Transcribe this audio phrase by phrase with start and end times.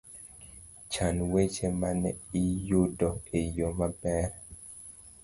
[0.91, 2.09] Chan weche mane
[2.45, 3.09] iyudo
[3.39, 4.29] e yo maber